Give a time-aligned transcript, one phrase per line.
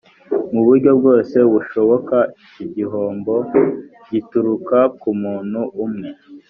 [0.51, 2.17] mu buryo bwose bushoboka
[2.63, 3.35] igihombo
[4.11, 6.09] gituruka ku muntu umwe